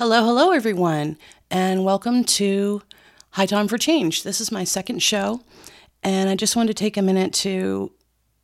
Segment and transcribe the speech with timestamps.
[0.00, 1.18] Hello, hello, everyone,
[1.50, 2.80] and welcome to
[3.32, 4.22] High Time for Change.
[4.22, 5.42] This is my second show,
[6.02, 7.92] and I just wanted to take a minute to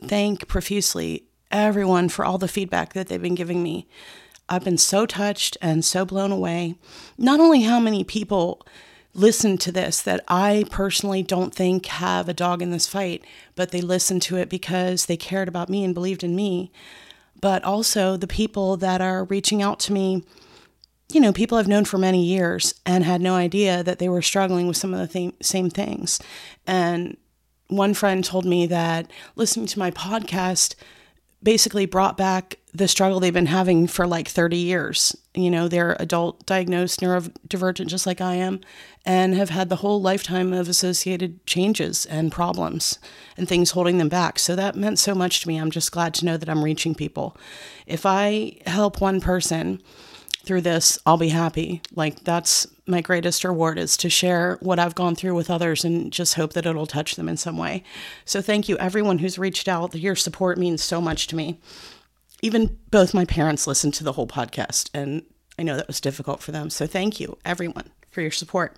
[0.03, 3.89] thank profusely everyone for all the feedback that they've been giving me.
[4.51, 6.75] I've been so touched and so blown away.
[7.17, 8.61] Not only how many people
[9.15, 13.71] listen to this that I personally don't think have a dog in this fight, but
[13.71, 16.71] they listened to it because they cared about me and believed in me,
[17.41, 20.23] but also the people that are reaching out to me
[21.13, 24.23] you know, people I've known for many years and had no idea that they were
[24.23, 26.19] struggling with some of the th- same things.
[26.67, 27.17] And
[27.69, 30.75] one friend told me that listening to my podcast
[31.43, 35.17] basically brought back the struggle they've been having for like 30 years.
[35.35, 38.61] You know, they're adult diagnosed neurodivergent just like I am
[39.05, 42.99] and have had the whole lifetime of associated changes and problems
[43.37, 44.39] and things holding them back.
[44.39, 45.57] So that meant so much to me.
[45.57, 47.37] I'm just glad to know that I'm reaching people.
[47.87, 49.81] If I help one person,
[50.47, 51.83] through this, I'll be happy.
[51.95, 56.13] Like that's my greatest reward is to share what I've gone through with others and
[56.13, 57.83] just hope that it'll touch them in some way.
[58.25, 59.95] So thank you everyone who's reached out.
[59.95, 61.61] Your support means so much to me.
[62.43, 65.23] Even both my parents listened to the whole podcast and
[65.59, 66.71] I know that was difficult for them.
[66.71, 68.77] So thank you everyone for your support.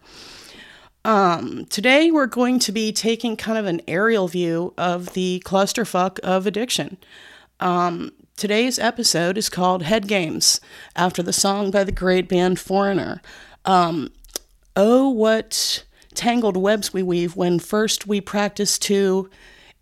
[1.04, 6.18] Um, today we're going to be taking kind of an aerial view of the clusterfuck
[6.20, 6.98] of addiction.
[7.60, 10.60] Um, Today's episode is called Head Games,
[10.94, 13.20] after the song by the great band Foreigner.
[13.64, 14.12] Um,
[14.76, 19.28] oh, what tangled webs we weave when first we practice to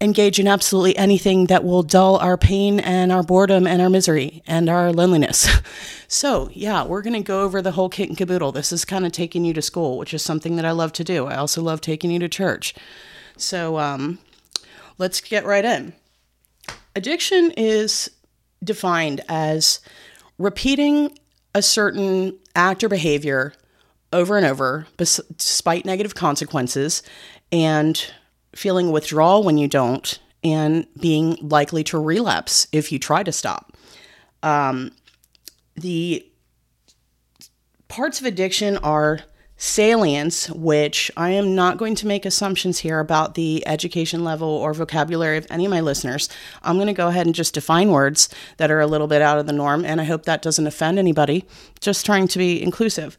[0.00, 4.42] engage in absolutely anything that will dull our pain and our boredom and our misery
[4.46, 5.46] and our loneliness.
[6.08, 8.52] so, yeah, we're going to go over the whole kit and caboodle.
[8.52, 11.04] This is kind of taking you to school, which is something that I love to
[11.04, 11.26] do.
[11.26, 12.74] I also love taking you to church.
[13.36, 14.18] So, um,
[14.96, 15.92] let's get right in.
[16.94, 18.10] Addiction is
[18.62, 19.80] defined as
[20.38, 21.18] repeating
[21.54, 23.52] a certain act or behavior
[24.12, 27.02] over and over, despite negative consequences,
[27.50, 28.12] and
[28.54, 33.76] feeling withdrawal when you don't, and being likely to relapse if you try to stop.
[34.42, 34.92] Um,
[35.74, 36.26] the
[37.88, 39.20] parts of addiction are
[39.56, 44.74] salience, which I am not going to make assumptions here about the education level or
[44.74, 46.28] vocabulary of any of my listeners.
[46.62, 48.28] I'm going to go ahead and just define words
[48.58, 50.98] that are a little bit out of the norm, and I hope that doesn't offend
[50.98, 51.44] anybody,
[51.80, 53.16] just trying to be inclusive.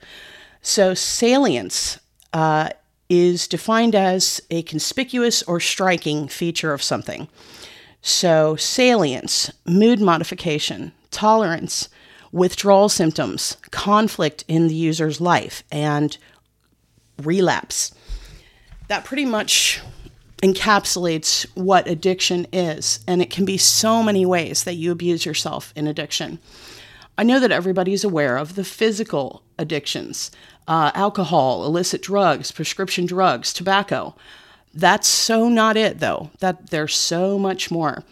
[0.62, 2.00] So, salience
[2.34, 2.70] uh,
[3.10, 7.28] is defined as a conspicuous or striking feature of something.
[8.02, 11.90] So, salience, mood modification, tolerance,
[12.38, 16.18] withdrawal symptoms, conflict in the user's life, and
[17.22, 17.94] relapse.
[18.88, 19.82] That pretty much
[20.44, 25.74] encapsulates what addiction is, and it can be so many ways that you abuse yourself
[25.76, 26.40] in addiction.
[27.18, 30.32] I know that everybody's aware of the physical addictions
[30.68, 34.14] uh, alcohol, illicit drugs, prescription drugs, tobacco.
[34.74, 36.30] That's so not it, though.
[36.40, 38.04] That there's so much more.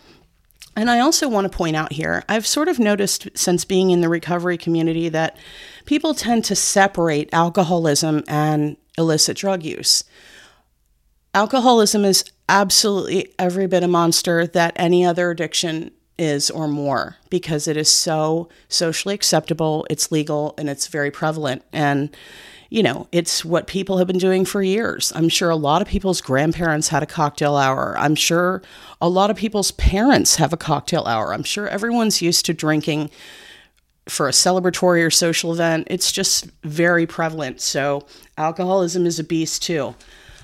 [0.75, 4.01] And I also want to point out here, I've sort of noticed since being in
[4.01, 5.37] the recovery community that
[5.85, 10.03] people tend to separate alcoholism and illicit drug use.
[11.33, 17.67] Alcoholism is absolutely every bit a monster that any other addiction is or more because
[17.67, 21.63] it is so socially acceptable, it's legal, and it's very prevalent.
[21.73, 22.15] And
[22.75, 25.13] you know, it's what people have been doing for years.
[25.15, 27.95] I'm sure a lot of people's grandparents had a cocktail hour.
[27.97, 28.61] I'm sure
[28.99, 31.33] a lot of people's parents have a cocktail hour.
[31.33, 33.11] I'm sure everyone's used to drinking
[34.09, 35.87] for a celebratory or social event.
[35.89, 37.61] It's just very prevalent.
[37.61, 38.05] So,
[38.37, 39.95] alcoholism is a beast too.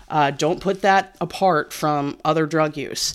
[0.07, 3.13] Uh, don't put that apart from other drug use.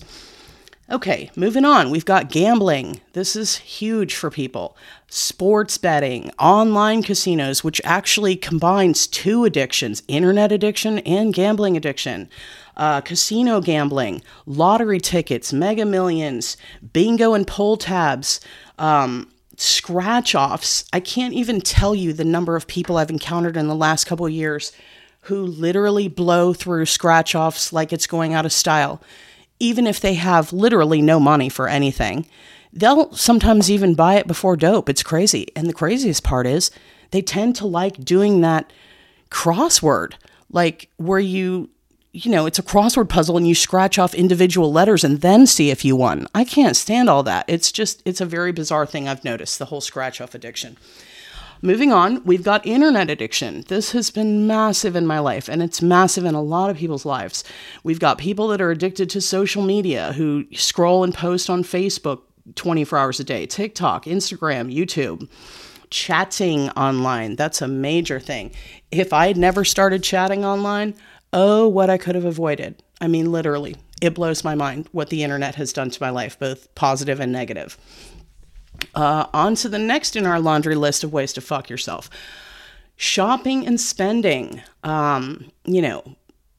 [0.89, 1.89] Okay, moving on.
[1.89, 3.01] We've got gambling.
[3.11, 4.77] This is huge for people.
[5.09, 12.29] Sports betting, online casinos, which actually combines two addictions internet addiction and gambling addiction.
[12.77, 16.55] Uh, casino gambling, lottery tickets, mega millions,
[16.93, 18.39] bingo and pull tabs,
[18.79, 20.85] um, scratch offs.
[20.93, 24.29] I can't even tell you the number of people I've encountered in the last couple
[24.29, 24.71] years
[25.21, 29.01] who literally blow through scratch offs like it's going out of style
[29.59, 32.25] even if they have literally no money for anything.
[32.73, 34.89] They'll sometimes even buy it before dope.
[34.89, 35.47] It's crazy.
[35.55, 36.69] And the craziest part is
[37.11, 38.71] they tend to like doing that
[39.31, 40.13] crossword,
[40.51, 41.69] like where you,
[42.11, 45.69] you know, it's a crossword puzzle and you scratch off individual letters and then see
[45.71, 46.27] if you won.
[46.35, 47.45] I can't stand all that.
[47.47, 50.77] It's just, it's a very bizarre thing I've noticed, the whole scratch off addiction.
[51.61, 53.63] Moving on, we've got internet addiction.
[53.67, 57.05] This has been massive in my life, and it's massive in a lot of people's
[57.05, 57.43] lives.
[57.83, 62.21] We've got people that are addicted to social media who scroll and post on Facebook
[62.55, 65.27] 24 hours a day, TikTok, Instagram, YouTube.
[65.89, 67.35] chatting online.
[67.35, 68.51] That's a major thing.
[68.91, 70.95] If I had never started chatting online,
[71.33, 72.83] oh, what I could have avoided.
[72.99, 76.37] I mean, literally, it blows my mind what the internet has done to my life,
[76.37, 77.77] both positive and negative.
[78.97, 82.09] Uh, on to the next in our laundry list of ways to fuck yourself
[82.95, 84.59] shopping and spending.
[84.83, 86.15] Um, you know,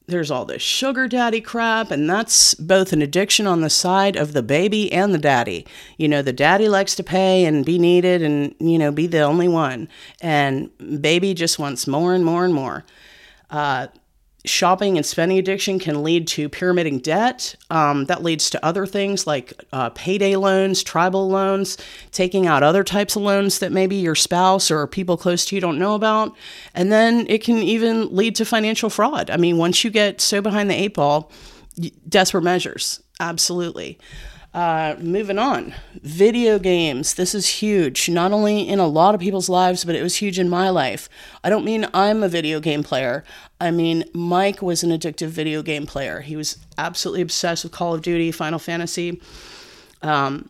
[0.07, 4.35] there's all this sugar daddy crap, and that's both an addiction on the side of
[4.35, 5.67] the baby and the daddy.
[5.97, 9.23] You know, the daddy likes to pay and be needed and, you know, be the
[9.23, 9.89] only one.
[10.21, 10.71] And
[11.01, 12.85] baby just wants more and more and more.
[13.51, 13.89] Uh,
[14.49, 17.55] shopping and spending addiction can lead to pyramiding debt.
[17.71, 21.77] Um, that leads to other things like uh, payday loans, tribal loans,
[22.13, 25.61] taking out other types of loans that maybe your spouse or people close to you
[25.61, 26.35] don't know about.
[26.75, 29.31] And then it can even lead to financial fraud.
[29.31, 31.31] I mean, once you get so behind the eight ball,
[32.09, 33.03] desperate measures.
[33.21, 33.99] Absolutely.
[34.55, 37.15] Uh, moving on, video games.
[37.15, 40.39] This is huge, not only in a lot of people's lives, but it was huge
[40.39, 41.09] in my life.
[41.45, 43.25] I don't mean I'm a video game player.
[43.61, 46.21] I mean, Mike was an addictive video game player.
[46.23, 49.21] He was absolutely obsessed with Call of Duty, Final Fantasy.
[50.01, 50.49] Um,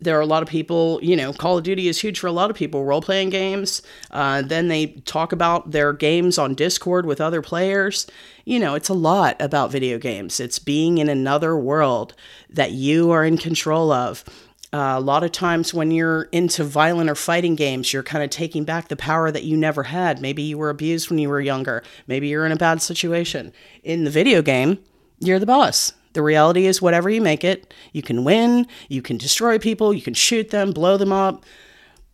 [0.00, 2.32] there are a lot of people, you know, Call of Duty is huge for a
[2.32, 3.82] lot of people, role playing games.
[4.10, 8.06] Uh, then they talk about their games on Discord with other players.
[8.44, 10.40] You know, it's a lot about video games.
[10.40, 12.14] It's being in another world
[12.48, 14.24] that you are in control of.
[14.72, 18.30] Uh, a lot of times when you're into violent or fighting games, you're kind of
[18.30, 20.20] taking back the power that you never had.
[20.20, 21.82] Maybe you were abused when you were younger.
[22.06, 23.52] Maybe you're in a bad situation.
[23.82, 24.78] In the video game,
[25.18, 25.92] you're the boss.
[26.12, 30.02] The reality is, whatever you make it, you can win, you can destroy people, you
[30.02, 31.44] can shoot them, blow them up,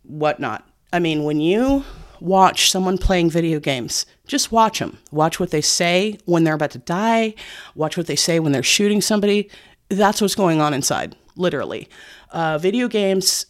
[0.03, 0.67] whatnot.
[0.93, 1.83] I mean, when you
[2.19, 4.97] watch someone playing video games, just watch them.
[5.11, 7.35] Watch what they say when they're about to die,
[7.75, 9.49] watch what they say when they're shooting somebody.
[9.89, 11.89] That's what's going on inside, literally.
[12.31, 13.45] Uh, video games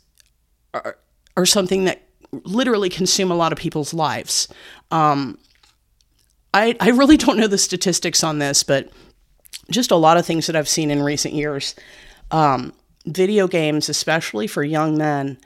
[0.73, 0.97] are,
[1.35, 4.47] are something that literally consume a lot of people's lives.
[4.91, 5.37] Um,
[6.53, 8.91] I, I really don't know the statistics on this, but
[9.71, 11.75] just a lot of things that I've seen in recent years.
[12.31, 12.73] Um,
[13.05, 15.37] video games, especially for young men,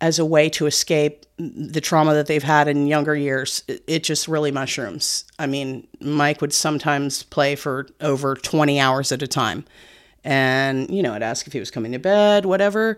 [0.00, 4.04] as a way to escape the trauma that they've had in younger years, it, it
[4.04, 5.24] just really mushrooms.
[5.38, 9.64] I mean, Mike would sometimes play for over 20 hours at a time.
[10.24, 12.96] And, you know, I'd ask if he was coming to bed, whatever.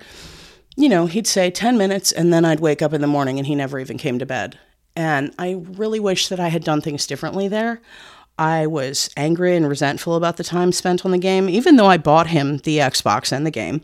[0.77, 3.47] You know, he'd say 10 minutes, and then I'd wake up in the morning and
[3.47, 4.59] he never even came to bed.
[4.97, 7.81] And I really wish that I had done things differently there.
[8.39, 11.99] I was angry and resentful about the time spent on the game, even though I
[11.99, 13.83] bought him the Xbox and the game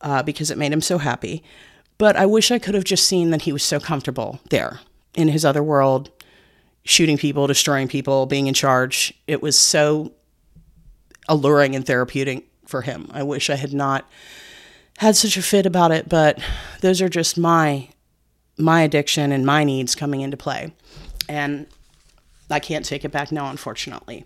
[0.00, 1.42] uh, because it made him so happy.
[1.98, 4.80] But I wish I could have just seen that he was so comfortable there
[5.14, 6.10] in his other world,
[6.84, 9.14] shooting people, destroying people, being in charge.
[9.26, 10.12] It was so
[11.28, 13.10] alluring and therapeutic for him.
[13.12, 14.08] I wish I had not
[14.98, 16.38] had such a fit about it, but
[16.80, 17.88] those are just my
[18.58, 20.72] my addiction and my needs coming into play.
[21.28, 21.66] And
[22.50, 24.24] I can't take it back now, unfortunately.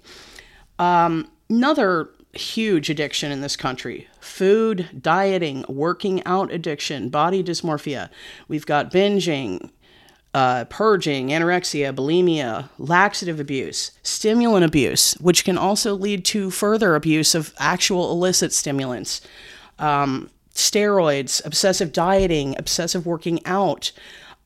[0.78, 8.10] Um, another huge addiction in this country food, dieting, working out addiction, body dysmorphia.
[8.48, 9.70] We've got binging,
[10.32, 17.34] uh, purging, anorexia, bulimia, laxative abuse, stimulant abuse, which can also lead to further abuse
[17.34, 19.20] of actual illicit stimulants,
[19.78, 23.92] um, steroids, obsessive dieting, obsessive working out.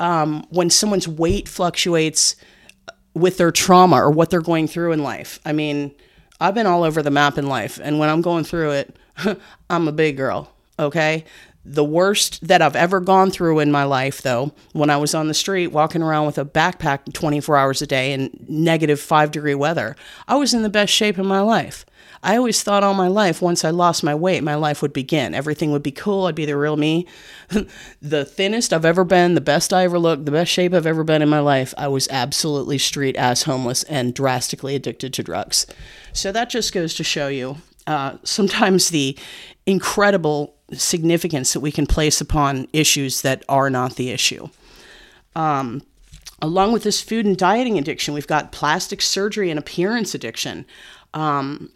[0.01, 2.37] Um, when someone's weight fluctuates
[3.19, 5.41] with their trauma or what they're going through in life.
[5.45, 5.95] I mean,
[6.41, 8.97] I've been all over the map in life, and when I'm going through it,
[9.71, 11.25] I'm a big girl, okay?
[11.65, 15.29] The worst that I've ever gone through in my life, though, when I was on
[15.29, 19.55] the street walking around with a backpack 24 hours a day in negative five degree
[19.55, 19.97] weather,
[20.27, 21.85] I was in the best shape in my life.
[22.23, 25.35] I always thought all my life, once I lost my weight, my life would begin.
[25.35, 26.27] Everything would be cool.
[26.27, 27.07] I'd be the real me.
[28.03, 31.05] the thinnest I've ever been, the best I ever looked, the best shape I've ever
[31.05, 31.73] been in my life.
[31.79, 35.67] I was absolutely street ass homeless and drastically addicted to drugs.
[36.13, 37.59] So that just goes to show you
[37.89, 39.17] uh, sometimes the
[39.65, 44.49] incredible significance that we can place upon issues that are not the issue.
[45.35, 45.83] Um,
[46.43, 50.67] along with this food and dieting addiction, we've got plastic surgery and appearance addiction.
[51.15, 51.71] Um,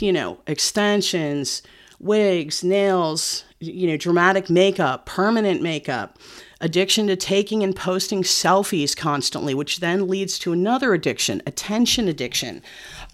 [0.00, 1.62] you know, extensions,
[1.98, 6.18] wigs, nails, you know, dramatic makeup, permanent makeup,
[6.60, 12.62] addiction to taking and posting selfies constantly, which then leads to another addiction, attention addiction,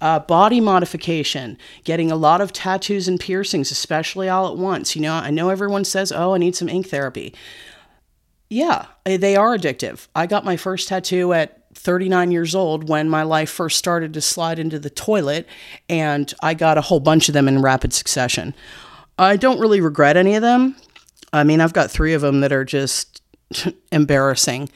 [0.01, 4.97] uh, body modification, getting a lot of tattoos and piercings, especially all at once.
[4.97, 7.35] You know, I know everyone says, oh, I need some ink therapy.
[8.49, 10.09] Yeah, they are addictive.
[10.15, 14.21] I got my first tattoo at 39 years old when my life first started to
[14.21, 15.47] slide into the toilet,
[15.89, 18.55] and I got a whole bunch of them in rapid succession.
[19.19, 20.77] I don't really regret any of them.
[21.33, 23.23] I mean, I've got three of them that are just
[23.93, 24.69] embarrassing.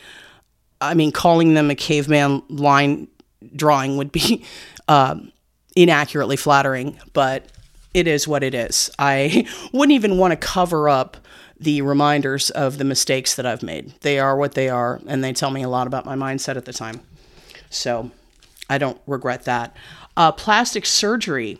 [0.80, 3.08] I mean, calling them a caveman line
[3.54, 4.44] drawing would be
[4.88, 5.16] uh,
[5.76, 7.46] inaccurately flattering, but
[7.92, 8.90] it is what it is.
[8.98, 11.16] I wouldn't even want to cover up
[11.64, 13.94] the reminders of the mistakes that I've made.
[14.02, 16.66] They are what they are, and they tell me a lot about my mindset at
[16.66, 17.00] the time.
[17.70, 18.10] So
[18.68, 19.76] I don't regret that.
[20.16, 21.58] Uh, plastic surgery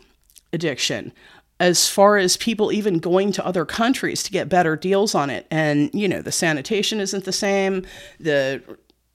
[0.53, 1.13] addiction
[1.59, 5.47] as far as people even going to other countries to get better deals on it
[5.51, 7.85] and you know the sanitation isn't the same
[8.19, 8.63] the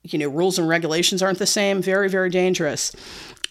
[0.02, 2.92] you know rules and regulations aren't the same very very dangerous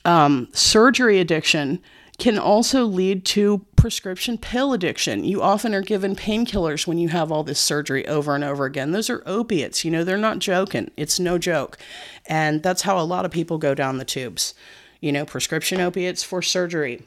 [0.06, 1.80] um, surgery addiction
[2.20, 5.24] can also lead to prescription pill addiction.
[5.24, 8.92] You often are given painkillers when you have all this surgery over and over again.
[8.92, 10.92] Those are opiates, you know, they're not joking.
[10.98, 11.78] It's no joke.
[12.26, 14.54] And that's how a lot of people go down the tubes.
[15.00, 17.04] You know, prescription opiates for surgery.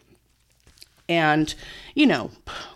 [1.09, 1.55] And,
[1.95, 2.31] you know,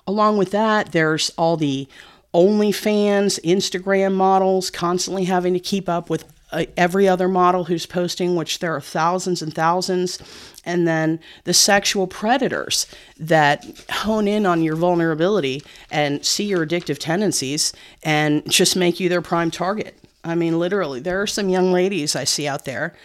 [0.07, 1.89] along with that, there's all the
[2.35, 6.25] OnlyFans, Instagram models constantly having to keep up with
[6.57, 10.19] uh, every other model who's posting, which there are thousands and thousands,
[10.65, 12.87] and then the sexual predators
[13.19, 19.11] that hone in on your vulnerability and see your addictive tendencies and just make you
[19.11, 19.99] their prime target.
[20.25, 22.97] I mean, literally, there are some young ladies I see out there.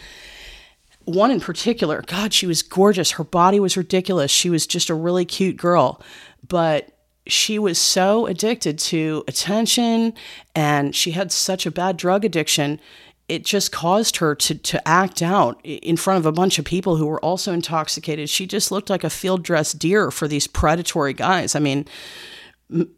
[1.04, 3.12] One in particular, God, she was gorgeous.
[3.12, 4.30] Her body was ridiculous.
[4.30, 6.00] She was just a really cute girl.
[6.48, 6.88] But
[7.26, 10.14] she was so addicted to attention
[10.54, 12.80] and she had such a bad drug addiction
[13.28, 16.96] it just caused her to to act out in front of a bunch of people
[16.96, 18.28] who were also intoxicated.
[18.28, 21.54] She just looked like a field dressed deer for these predatory guys.
[21.54, 21.86] I mean,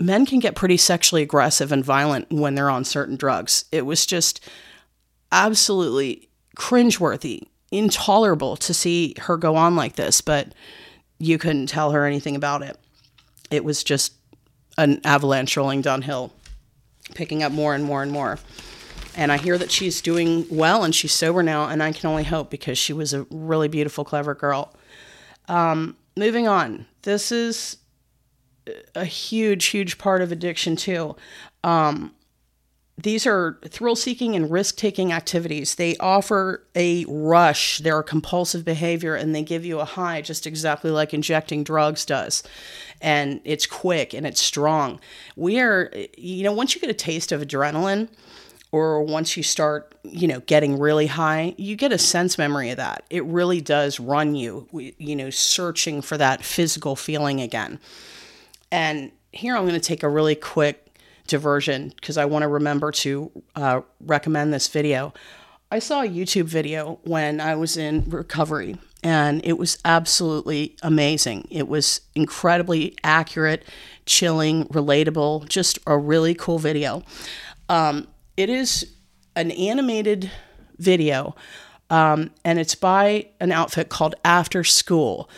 [0.00, 3.64] men can get pretty sexually aggressive and violent when they're on certain drugs.
[3.70, 4.48] It was just
[5.30, 10.54] absolutely cringeworthy, intolerable to see her go on like this, but
[11.18, 12.78] you couldn't tell her anything about it.
[13.50, 14.14] It was just
[14.78, 16.32] an avalanche rolling downhill,
[17.14, 18.38] picking up more and more and more
[19.16, 22.24] and I hear that she's doing well and she's sober now, and I can only
[22.24, 24.74] hope because she was a really beautiful, clever girl.
[25.48, 27.78] Um, moving on, this is
[28.94, 31.16] a huge, huge part of addiction too.
[31.62, 32.14] Um,
[32.96, 35.74] these are thrill seeking and risk taking activities.
[35.74, 37.78] They offer a rush.
[37.78, 42.04] They're a compulsive behavior and they give you a high, just exactly like injecting drugs
[42.04, 42.44] does.
[43.00, 45.00] And it's quick and it's strong.
[45.34, 48.08] We are, you know, once you get a taste of adrenaline,
[48.74, 52.76] or once you start, you know, getting really high, you get a sense memory of
[52.78, 53.04] that.
[53.08, 54.66] It really does run you,
[54.98, 57.78] you know, searching for that physical feeling again.
[58.72, 62.90] And here I'm going to take a really quick diversion because I want to remember
[62.90, 65.14] to uh, recommend this video.
[65.70, 71.46] I saw a YouTube video when I was in recovery, and it was absolutely amazing.
[71.48, 73.68] It was incredibly accurate,
[74.04, 77.04] chilling, relatable, just a really cool video.
[77.68, 78.94] Um, it is
[79.36, 80.30] an animated
[80.78, 81.34] video,
[81.90, 85.28] um, and it's by an outfit called After Skool,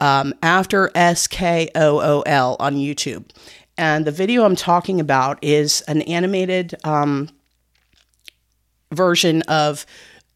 [0.00, 3.30] um, After S K O O L on YouTube.
[3.76, 7.30] And the video I'm talking about is an animated um,
[8.92, 9.86] version of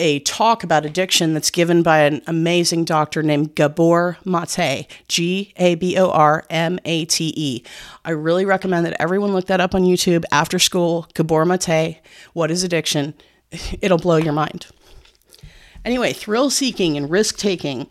[0.03, 5.77] a talk about addiction that's given by an amazing doctor named Gabor Mate, G A
[5.77, 7.63] B O R M A T E.
[8.05, 11.13] I really recommend that everyone look that up on YouTube After Skool.
[11.15, 12.01] Gabor Mate,
[12.33, 13.15] What is Addiction?
[13.81, 14.67] It'll blow your mind.
[15.85, 17.89] Anyway, thrill seeking and risk taking.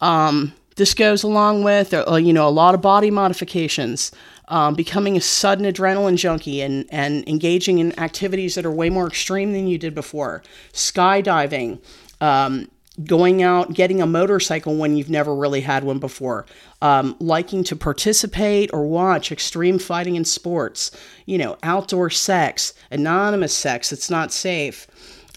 [0.00, 4.12] Um, this goes along with, uh, you know, a lot of body modifications
[4.48, 9.06] um, becoming a sudden adrenaline junkie and, and engaging in activities that are way more
[9.06, 11.80] extreme than you did before, skydiving,
[12.20, 12.68] um,
[13.04, 16.44] going out, getting a motorcycle when you've never really had one before,
[16.82, 20.90] um, liking to participate or watch extreme fighting in sports,
[21.24, 24.86] you know, outdoor sex, anonymous sex, it's not safe.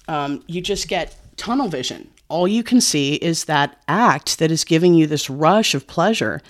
[0.07, 2.09] Um, you just get tunnel vision.
[2.27, 6.41] All you can see is that act that is giving you this rush of pleasure.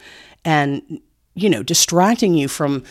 [0.44, 1.02] And
[1.36, 2.84] you know, distracting you from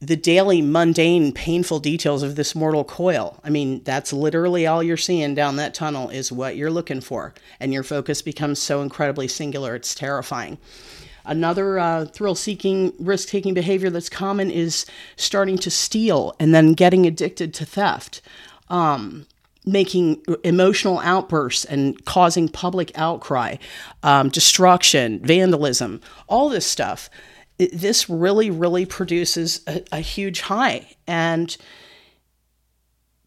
[0.00, 3.40] the daily mundane painful details of this mortal coil.
[3.42, 7.32] I mean, that's literally all you're seeing down that tunnel is what you're looking for,
[7.60, 10.58] and your focus becomes so incredibly singular, it's terrifying.
[11.24, 14.86] Another uh, thrill seeking, risk taking behavior that's common is
[15.16, 18.20] starting to steal and then getting addicted to theft.
[18.68, 19.26] Um,
[19.68, 23.56] making emotional outbursts and causing public outcry,
[24.04, 27.10] um, destruction, vandalism, all this stuff
[27.58, 30.96] this really, really produces a, a huge high.
[31.06, 31.56] And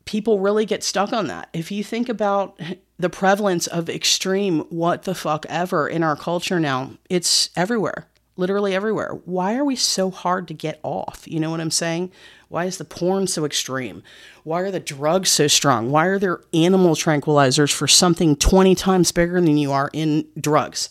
[0.05, 1.49] people really get stuck on that.
[1.53, 2.59] If you think about
[2.97, 8.07] the prevalence of extreme what the fuck ever in our culture now, it's everywhere.
[8.35, 9.19] literally everywhere.
[9.25, 11.23] Why are we so hard to get off?
[11.27, 12.11] You know what I'm saying?
[12.47, 14.01] Why is the porn so extreme?
[14.43, 15.91] Why are the drugs so strong?
[15.91, 20.89] Why are there animal tranquilizers for something 20 times bigger than you are in drugs?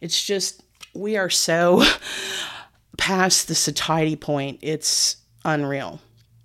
[0.00, 1.84] It's just, we are so
[3.00, 4.58] past the satiety point.
[4.60, 6.00] It's unreal.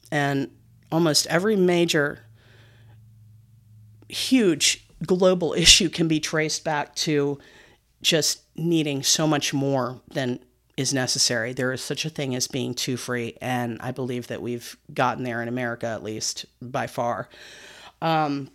[0.09, 0.49] And
[0.89, 2.21] almost every major,
[4.07, 7.37] huge global issue can be traced back to
[8.01, 10.39] just needing so much more than
[10.77, 11.51] is necessary.
[11.51, 15.23] There is such a thing as being too free, and I believe that we've gotten
[15.23, 17.29] there in America, at least by far.
[18.01, 18.49] Um,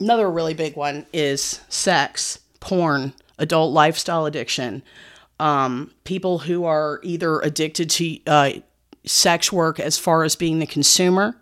[0.00, 4.82] another really big one is sex, porn, adult lifestyle addiction.
[5.38, 8.52] Um, people who are either addicted to uh,
[9.04, 11.36] sex work as far as being the consumer,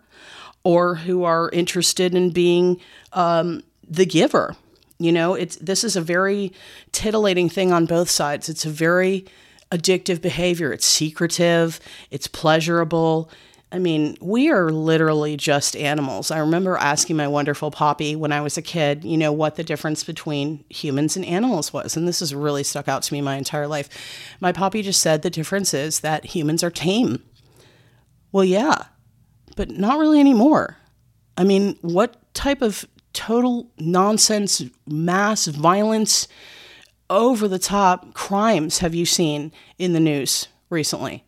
[0.63, 2.81] or who are interested in being
[3.13, 4.55] um, the giver.
[4.97, 6.51] You know, it's this is a very
[6.91, 8.49] titillating thing on both sides.
[8.49, 9.25] It's a very
[9.71, 10.71] addictive behavior.
[10.73, 11.79] It's secretive,
[12.11, 13.29] it's pleasurable.
[13.75, 16.31] I mean, we are literally just animals.
[16.31, 19.65] I remember asking my wonderful Poppy when I was a kid, you know, what the
[19.65, 21.97] difference between humans and animals was.
[21.97, 23.89] And this has really stuck out to me my entire life.
[24.39, 27.21] My Poppy just said the difference is that humans are tame.
[28.31, 28.77] Well, yeah,
[29.57, 30.77] but not really anymore.
[31.37, 36.29] I mean, what type of total nonsense, mass violence,
[37.09, 41.24] over the top crimes have you seen in the news recently?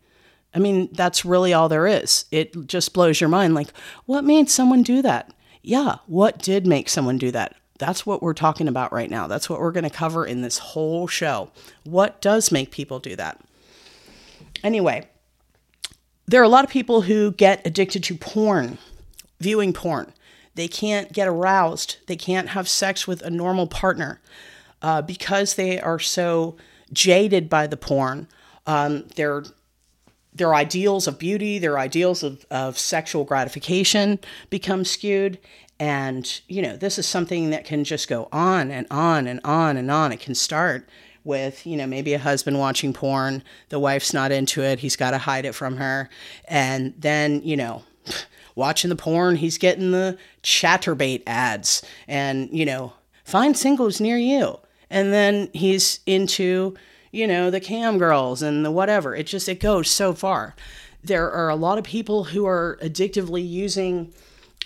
[0.58, 2.26] I mean, that's really all there is.
[2.32, 3.54] It just blows your mind.
[3.54, 3.68] Like,
[4.08, 5.32] what made someone do that?
[5.62, 7.56] Yeah, what did make someone do that?
[7.78, 9.28] That's what we're talking about right now.
[9.28, 11.52] That's what we're going to cover in this whole show.
[11.84, 13.40] What does make people do that?
[14.64, 15.08] Anyway,
[16.26, 18.80] there are a lot of people who get addicted to porn,
[19.40, 20.12] viewing porn.
[20.56, 24.22] They can't get aroused, they can't have sex with a normal partner
[24.82, 26.58] uh, because they are so
[26.92, 28.28] jaded by the porn.
[28.66, 29.44] Um, their
[30.34, 34.20] their ideals of beauty, their ideals of, of sexual gratification
[34.50, 35.40] become skewed.
[35.80, 39.78] And, you know, this is something that can just go on and on and on
[39.78, 40.12] and on.
[40.12, 40.88] It can start
[41.24, 45.12] with, you know, maybe a husband watching porn, the wife's not into it, he's got
[45.12, 46.10] to hide it from her.
[46.48, 47.84] And then, you know,
[48.56, 54.58] watching the porn, he's getting the Chaturbate ads and, you know, find singles near you
[54.90, 56.76] and then he's into
[57.12, 59.15] you know the cam girls and the whatever.
[59.15, 60.56] It just it goes so far.
[61.04, 64.13] There are a lot of people who are addictively using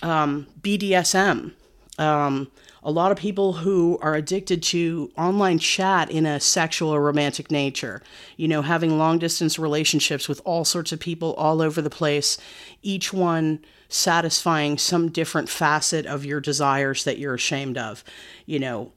[0.01, 1.53] um, bdsm
[1.97, 2.51] um,
[2.83, 7.51] a lot of people who are addicted to online chat in a sexual or romantic
[7.51, 8.01] nature
[8.37, 12.37] you know having long distance relationships with all sorts of people all over the place
[12.81, 18.03] each one satisfying some different facet of your desires that you're ashamed of
[18.45, 18.91] you know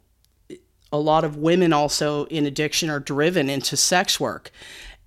[0.94, 4.52] a lot of women also in addiction are driven into sex work.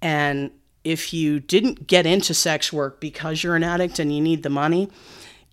[0.02, 0.52] And
[0.84, 4.50] if you didn't get into sex work because you're an addict and you need the
[4.50, 4.90] money,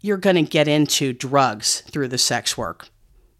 [0.01, 2.88] you're going to get into drugs through the sex work.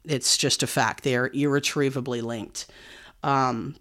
[0.05, 1.03] It's just a fact.
[1.03, 2.67] They are irretrievably linked.
[3.25, 3.75] Um,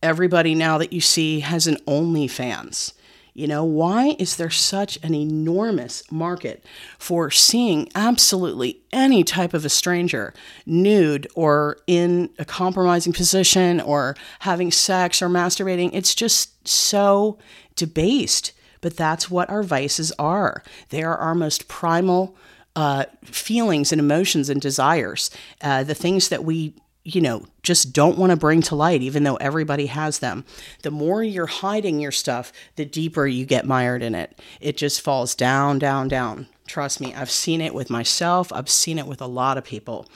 [0.00, 2.92] everybody now that you see has an OnlyFans.
[3.36, 6.64] You know, why is there such an enormous market
[6.98, 10.32] for seeing absolutely any type of a stranger
[10.64, 15.90] nude or in a compromising position or having sex or masturbating?
[15.92, 17.36] It's just so
[17.74, 18.52] debased.
[18.80, 20.62] But that's what our vices are.
[20.88, 22.38] They are our most primal
[22.74, 26.72] uh, feelings and emotions and desires, uh, the things that we
[27.06, 30.44] you know, just don't want to bring to light, even though everybody has them.
[30.82, 34.40] The more you're hiding your stuff, the deeper you get mired in it.
[34.60, 36.48] It just falls down, down, down.
[36.66, 40.08] Trust me, I've seen it with myself, I've seen it with a lot of people.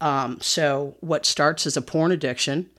[0.00, 2.70] Um, so, what starts as a porn addiction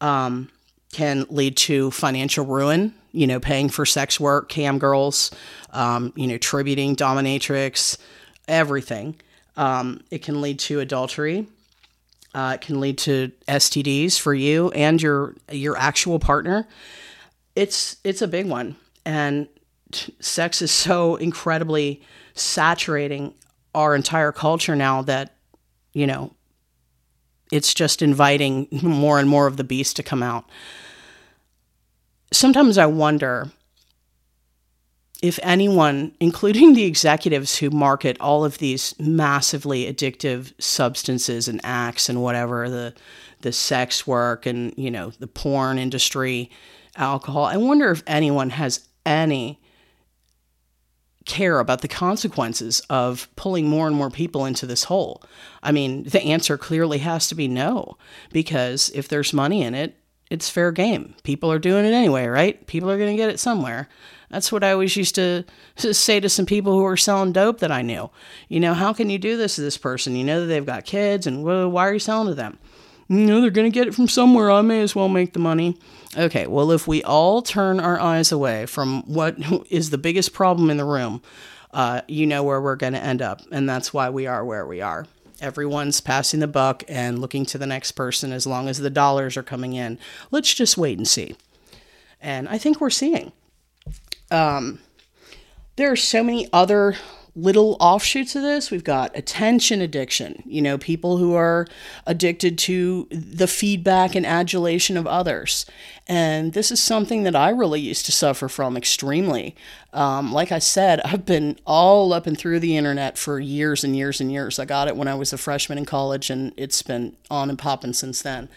[0.00, 0.48] um,
[0.92, 5.30] can lead to financial ruin, you know, paying for sex work, cam girls,
[5.74, 7.98] um, you know, tributing, dominatrix,
[8.48, 9.16] everything.
[9.58, 11.46] Um, it can lead to adultery
[12.34, 16.66] uh, it can lead to STDs for you and your your actual partner.
[17.54, 19.48] It's it's a big one, and
[20.18, 22.02] sex is so incredibly
[22.34, 23.34] saturating
[23.74, 25.36] our entire culture now that
[25.92, 26.32] you know
[27.52, 30.44] it's just inviting more and more of the beast to come out.
[32.32, 33.52] Sometimes I wonder
[35.24, 42.10] if anyone, including the executives who market all of these massively addictive substances and acts
[42.10, 42.92] and whatever, the
[43.40, 46.50] the sex work and you know the porn industry,
[46.96, 49.58] alcohol, I wonder if anyone has any
[51.24, 55.22] care about the consequences of pulling more and more people into this hole.
[55.62, 57.96] I mean, the answer clearly has to be no,
[58.30, 59.96] because if there's money in it,
[60.30, 61.14] It's fair game.
[61.22, 62.66] People are doing it anyway, right?
[62.66, 63.88] People are going to get it somewhere.
[64.34, 65.44] That's what I always used to,
[65.76, 68.10] say to some people who were selling dope that I knew.
[68.48, 70.16] You know, how can you do this to this person?
[70.16, 72.58] You know that they've got kids, and well, why are you selling to them?
[73.06, 74.50] You know, they're going to get it from somewhere.
[74.50, 75.78] I may as well make the money.
[76.18, 79.36] Okay, well, if we all turn our eyes away from what
[79.70, 81.22] is the biggest problem in the room,
[81.72, 83.40] uh, you know where we're going to end up.
[83.52, 85.06] And that's why we are where we are.
[85.40, 89.36] Everyone's passing the buck and looking to the next person as long as the dollars
[89.36, 89.96] are coming in.
[90.32, 91.36] Let's just wait and see.
[92.20, 93.30] And I think we're seeing.
[94.30, 94.80] Um,
[95.76, 96.96] there are so many other
[97.36, 98.70] little offshoots of this.
[98.70, 101.66] We've got attention addiction, you know, people who are
[102.06, 105.66] addicted to the feedback and adulation of others.
[106.06, 109.56] And this is something that I really used to suffer from extremely.
[109.92, 113.96] Um, like I said, I've been all up and through the internet for years and
[113.96, 114.58] years and years.
[114.60, 117.58] I got it when I was a freshman in college, and it's been on and
[117.58, 118.48] popping since then.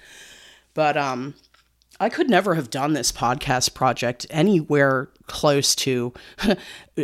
[0.76, 1.34] But um,
[2.00, 6.14] I could never have done this podcast project anywhere close to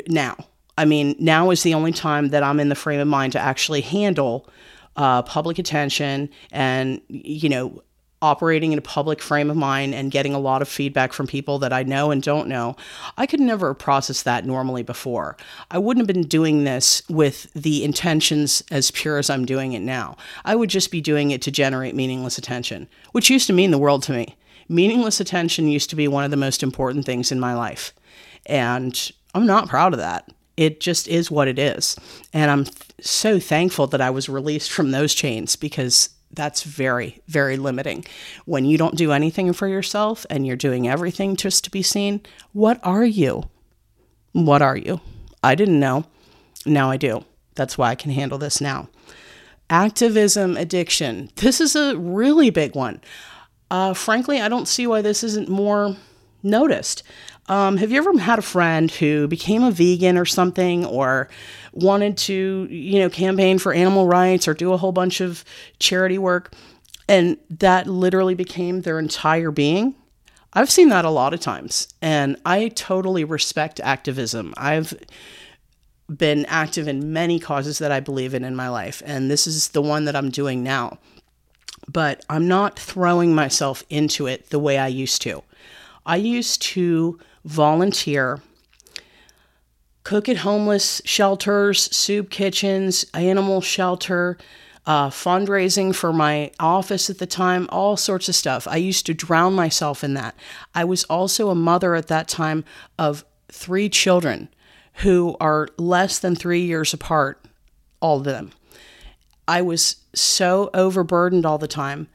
[0.08, 0.38] now.
[0.78, 3.40] I mean, now is the only time that I'm in the frame of mind to
[3.40, 4.50] actually handle
[4.96, 7.84] uh, public attention and, you know,
[8.24, 11.60] operating in a public frame of mind and getting a lot of feedback from people
[11.60, 12.78] that I know and don't know.
[13.18, 15.36] I could never process that normally before.
[15.70, 19.82] I wouldn't have been doing this with the intentions as pure as I'm doing it
[19.82, 20.16] now.
[20.46, 23.78] I would just be doing it to generate meaningless attention, which used to mean the
[23.78, 24.38] world to me.
[24.70, 27.94] Meaningless attention used to be one of the most important things in my life.
[28.46, 31.96] And I'm not proud of that it just is what it is.
[32.32, 37.22] And I'm th- so thankful that I was released from those chains because that's very,
[37.28, 38.06] very limiting.
[38.46, 42.22] When you don't do anything for yourself and you're doing everything just to be seen,
[42.52, 43.50] what are you?
[44.32, 45.02] What are you?
[45.44, 46.06] I didn't know.
[46.66, 47.26] Now I do.
[47.56, 48.90] That's why I can handle this now.
[49.70, 51.30] Activism addiction.
[51.36, 53.02] This is a really big one.
[53.74, 55.96] Uh, frankly, I don't see why this isn't more
[56.44, 57.02] noticed.
[57.48, 61.28] Um, have you ever had a friend who became a vegan or something, or
[61.72, 65.44] wanted to, you know, campaign for animal rights or do a whole bunch of
[65.80, 66.54] charity work,
[67.10, 69.96] and that literally became their entire being?
[70.54, 74.54] I've seen that a lot of times, and I totally respect activism.
[74.56, 74.94] I've
[76.16, 79.70] been active in many causes that I believe in in my life, and this is
[79.70, 81.00] the one that I'm doing now.
[81.88, 85.44] But I'm not throwing myself into it the way I used to.
[86.06, 88.42] I used to volunteer,
[90.04, 94.38] cook at homeless shelters, soup kitchens, animal shelter,
[94.86, 98.68] uh, fundraising for my office at the time, all sorts of stuff.
[98.68, 100.36] I used to drown myself in that.
[100.76, 102.66] I was also a mother at that time
[103.00, 104.50] of three children
[104.96, 107.44] who are less than three years apart,
[108.02, 108.52] all of them.
[109.48, 112.08] I was so overburdened all the time,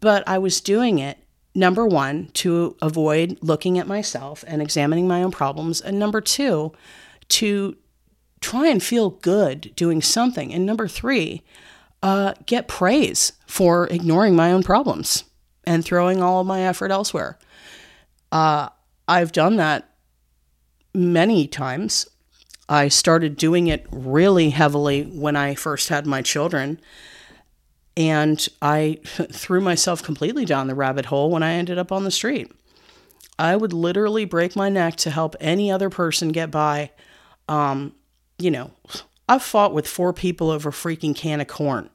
[0.00, 1.18] but I was doing it
[1.56, 5.80] number one, to avoid looking at myself and examining my own problems.
[5.80, 6.72] And number two,
[7.28, 7.76] to
[8.40, 10.52] try and feel good doing something.
[10.52, 11.42] And number three,
[12.02, 15.24] uh, get praise for ignoring my own problems
[15.64, 17.38] and throwing all of my effort elsewhere.
[18.30, 18.68] Uh,
[19.08, 19.88] I've done that
[20.94, 22.06] many times.
[22.68, 26.80] I started doing it really heavily when I first had my children.
[27.96, 32.10] And I threw myself completely down the rabbit hole when I ended up on the
[32.10, 32.50] street.
[33.38, 36.90] I would literally break my neck to help any other person get by.
[37.48, 37.94] Um,
[38.38, 38.70] you know,
[39.28, 41.90] I've fought with four people over a freaking can of corn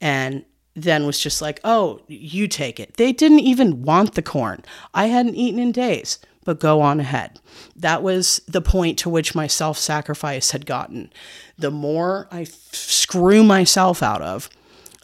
[0.00, 0.44] and
[0.74, 2.96] then was just like, oh, you take it.
[2.96, 4.64] They didn't even want the corn.
[4.94, 7.40] I hadn't eaten in days, but go on ahead.
[7.76, 11.12] That was the point to which my self sacrifice had gotten.
[11.58, 14.48] The more I f- screw myself out of,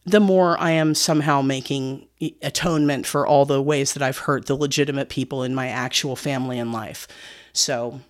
[0.06, 2.06] the more I am somehow making
[2.42, 6.58] atonement for all the ways that I've hurt the legitimate people in my actual family
[6.58, 7.06] and life.
[7.52, 8.00] So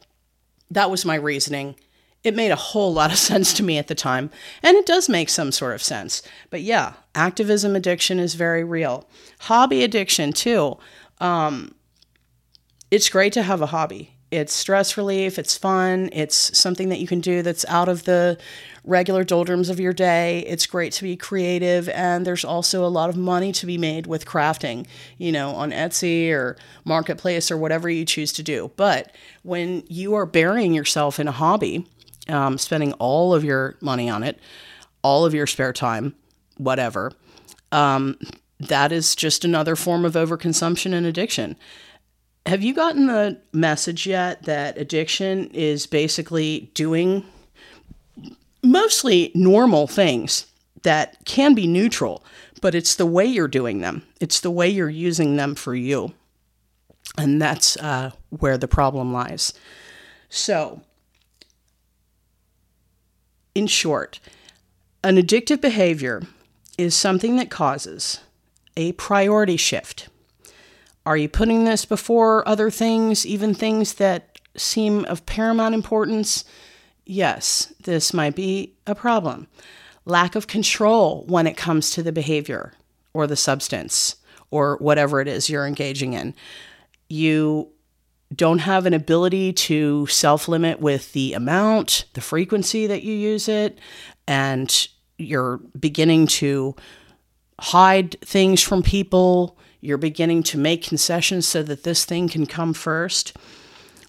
[0.71, 1.75] that was my reasoning.
[2.29, 4.31] It made a whole lot of sense to me at the time,
[4.63, 6.23] and it does make some sort of sense.
[6.51, 9.09] But yeah, activism addiction is very real.
[9.41, 10.77] Hobby addiction, too.
[11.21, 11.75] Um,
[12.91, 14.13] it's great to have a hobby.
[14.31, 18.37] It's stress relief, it's fun, it's something that you can do that's out of the
[18.85, 20.41] regular doldrums of your day.
[20.41, 24.07] It's great to be creative, and there's also a lot of money to be made
[24.07, 24.87] with crafting,
[25.17, 28.71] you know, on Etsy or Marketplace or whatever you choose to do.
[28.77, 29.13] But
[29.45, 31.87] when you are burying yourself in a hobby,
[32.29, 34.39] um, spending all of your money on it,
[35.03, 36.15] all of your spare time,
[36.57, 37.13] whatever,
[37.73, 38.19] um,
[38.61, 41.57] that is just another form of overconsumption and addiction
[42.49, 47.25] have you gotten the message yet that addiction is basically doing
[48.63, 50.47] mostly normal things
[50.83, 52.25] that can be neutral,
[52.63, 56.15] but it's the way you're doing them, it's the way you're using them for you.
[57.17, 59.53] And that's uh, where the problem lies.
[60.29, 60.83] So,
[63.59, 64.21] in short,
[65.03, 66.23] an addictive behavior
[66.79, 68.21] is something that causes
[68.77, 70.09] a priority shift.
[71.05, 76.45] Are you putting this before other things, even things that seem of paramount importance?
[77.05, 79.49] Yes, this might be a problem.
[80.05, 82.75] Lack of control when it comes to the behavior
[83.13, 84.17] or the substance
[84.53, 86.33] or whatever it is you're engaging in.
[87.09, 87.73] You
[88.35, 93.49] don't have an ability to self limit with the amount, the frequency that you use
[93.49, 93.79] it,
[94.27, 96.77] and you're beginning to
[97.61, 99.59] hide things from people.
[99.81, 103.37] You're beginning to make concessions so that this thing can come first.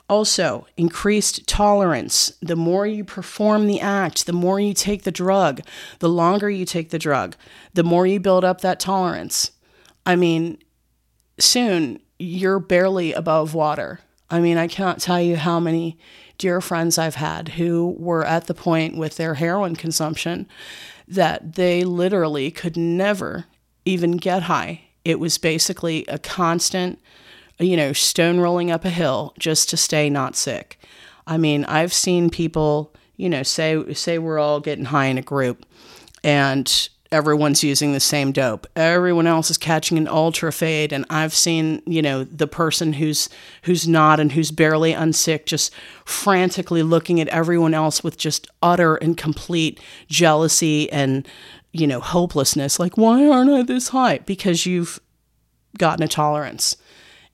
[0.10, 2.34] Also, increased tolerance.
[2.42, 5.62] The more you perform the act, the more you take the drug,
[6.00, 7.36] the longer you take the drug,
[7.76, 9.52] the more you build up that tolerance.
[10.08, 10.58] I mean,
[11.40, 14.00] soon you're barely above water.
[14.30, 15.98] I mean, I cannot tell you how many
[16.38, 20.48] dear friends I've had who were at the point with their heroin consumption
[21.08, 23.46] that they literally could never
[23.86, 24.82] even get high.
[25.04, 27.00] It was basically a constant
[27.60, 30.80] you know, stone rolling up a hill just to stay not sick.
[31.28, 35.22] I mean, I've seen people, you know, say say we're all getting high in a
[35.22, 35.66] group
[36.24, 38.68] and everyone's using the same dope.
[38.76, 43.30] Everyone else is catching an ultra fade and I've seen, you know, the person who's
[43.64, 45.74] who's not and who's barely unsick just
[46.06, 51.28] frantically looking at everyone else with just utter and complete jealousy and
[51.72, 54.20] you know, hopelessness like why aren't I this high?
[54.20, 55.00] Because you've
[55.78, 56.78] gotten a tolerance.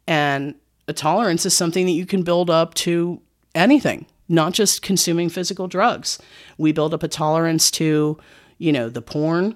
[0.08, 0.56] And
[0.88, 3.22] a tolerance is something that you can build up to
[3.54, 6.20] anything, not just consuming physical drugs.
[6.58, 8.18] We build up a tolerance to,
[8.58, 9.56] you know, the porn.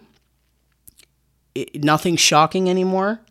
[1.62, 3.22] It, nothing shocking anymore.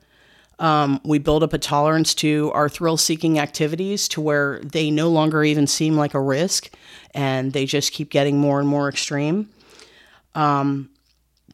[0.58, 5.08] Um, we build up a tolerance to our thrill seeking activities to where they no
[5.08, 6.70] longer even seem like a risk
[7.14, 9.48] and they just keep getting more and more extreme.
[10.34, 10.90] Um,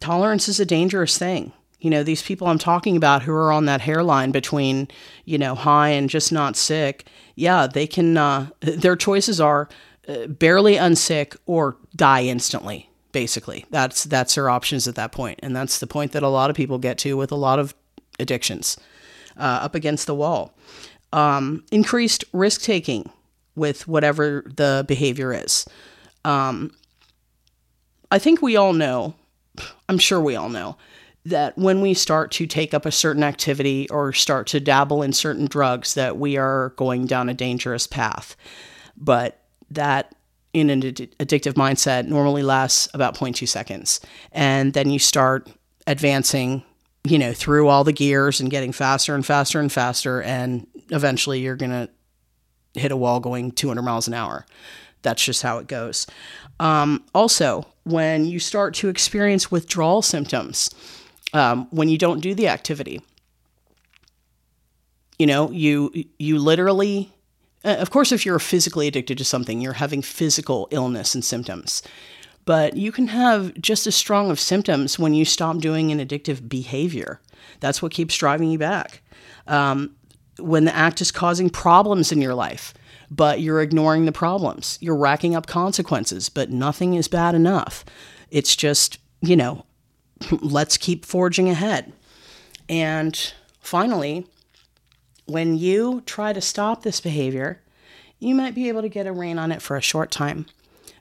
[0.00, 1.52] tolerance is a dangerous thing
[1.84, 4.88] you know, these people I'm talking about who are on that hairline between,
[5.26, 9.68] you know, high and just not sick, yeah, they can, uh, their choices are
[10.08, 12.88] uh, barely unsick or die instantly.
[13.14, 16.50] Basically, that's that's their options at that point, and that's the point that a lot
[16.50, 17.72] of people get to with a lot of
[18.18, 18.76] addictions,
[19.36, 20.52] uh, up against the wall.
[21.12, 23.08] Um, increased risk taking
[23.54, 25.64] with whatever the behavior is.
[26.24, 26.72] Um,
[28.10, 29.14] I think we all know,
[29.88, 30.76] I'm sure we all know,
[31.24, 35.12] that when we start to take up a certain activity or start to dabble in
[35.12, 38.36] certain drugs that we are going down a dangerous path
[38.96, 40.14] but that
[40.54, 44.00] in an addictive mindset normally lasts about 0.2 seconds.
[44.32, 45.50] And then you start
[45.86, 46.62] advancing
[47.06, 50.22] you know through all the gears and getting faster and faster and faster.
[50.22, 51.90] And eventually you're going to
[52.80, 54.46] hit a wall going 200 miles an hour.
[55.02, 56.06] That's just how it goes.
[56.58, 60.70] Um, also when you start to experience withdrawal symptoms
[61.34, 63.02] um, when you don't do the activity.
[65.18, 67.12] You know, you you literally,
[67.64, 71.82] uh, of course, if you're physically addicted to something, you're having physical illness and symptoms.
[72.44, 76.48] But you can have just as strong of symptoms when you stop doing an addictive
[76.48, 77.20] behavior.
[77.60, 79.02] That's what keeps driving you back.
[79.46, 79.96] Um,
[80.38, 82.74] when the act is causing problems in your life,
[83.10, 84.78] but you're ignoring the problems.
[84.80, 87.84] You're racking up consequences, but nothing is bad enough.
[88.30, 89.64] It's just, you know,
[90.30, 91.92] let's keep forging ahead.
[92.68, 94.26] And finally,
[95.26, 97.60] when you try to stop this behavior,
[98.18, 100.46] you might be able to get a rein on it for a short time,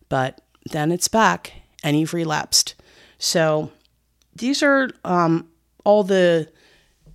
[0.10, 2.76] but then it's back and you've relapsed.
[3.18, 3.72] So
[4.36, 5.50] these are um,
[5.84, 6.50] all the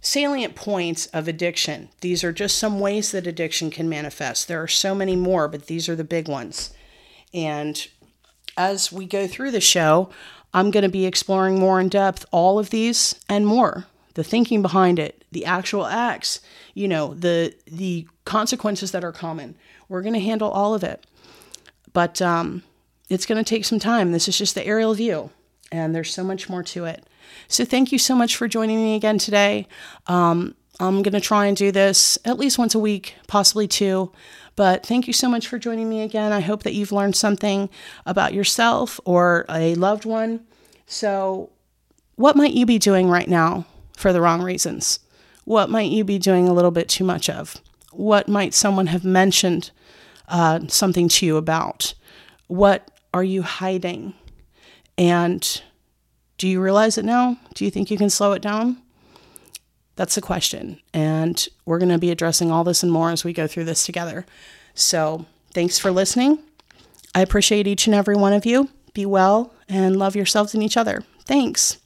[0.01, 1.89] salient points of addiction.
[2.01, 4.49] These are just some ways that addiction can manifest.
[4.49, 6.73] There are so many more, but these are the big ones.
[7.35, 7.87] And
[8.57, 10.11] as we go through the show,
[10.55, 13.87] I'm going to be exploring more in depth all of these and more.
[14.19, 16.41] The thinking behind it, the actual acts,
[16.75, 19.55] you know, the the consequences that are common.
[19.89, 21.07] We're going to handle all of it.
[21.93, 22.65] But um,
[23.09, 24.11] it's going to take some time.
[24.11, 25.31] This is just the aerial view,
[25.71, 27.07] and there's so much more to it.
[27.47, 29.69] So thank you so much for joining me again today.
[30.09, 34.11] Um, I'm going to try and do this at least once a week, possibly two.
[34.57, 36.33] But thank you so much for joining me again.
[36.33, 37.71] I hope that you've learned something
[38.05, 40.41] about yourself or a loved one.
[40.87, 41.51] So,
[42.17, 43.65] what might you be doing right now
[43.99, 45.01] for the wrong reasons?
[45.45, 47.57] What might you be doing a little bit too much of?
[47.93, 49.71] What might someone have mentioned
[50.29, 51.95] uh, something to you about?
[52.47, 54.15] What are you hiding?
[54.97, 55.63] And
[56.37, 57.39] do you realize it now?
[57.55, 58.79] Do you think you can slow it down?
[59.97, 60.81] That's the question.
[60.95, 63.85] And we're going to be addressing all this and more as we go through this
[63.85, 64.27] together.
[64.75, 66.39] So, thanks for listening.
[67.15, 68.69] I appreciate each and every one of you.
[68.95, 71.03] Be well and love yourselves and each other.
[71.25, 71.79] Thanks.